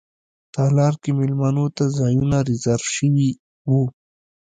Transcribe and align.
تالار 0.53 0.93
کې 1.01 1.11
میلمنو 1.17 1.65
ته 1.75 1.83
ځایونه 1.97 2.37
ریزرف 2.49 2.85
شوي 2.97 3.29
وو. 3.69 3.83